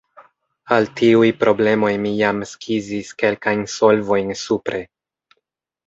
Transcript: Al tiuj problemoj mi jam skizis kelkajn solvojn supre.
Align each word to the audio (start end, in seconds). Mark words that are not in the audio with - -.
Al 0.77 0.87
tiuj 1.01 1.29
problemoj 1.43 1.91
mi 2.07 2.15
jam 2.23 2.41
skizis 2.55 3.15
kelkajn 3.23 3.65
solvojn 3.79 4.37
supre. 4.47 4.85